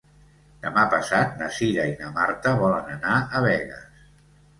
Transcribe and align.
Demà 0.61 0.85
passat 0.93 1.35
na 1.41 1.49
Cira 1.57 1.85
i 1.89 1.93
na 1.99 2.09
Marta 2.15 2.53
volen 2.63 2.89
anar 2.95 3.19
a 3.21 3.43
Begues. 3.45 4.01